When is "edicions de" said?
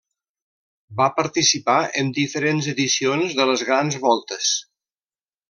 2.73-3.47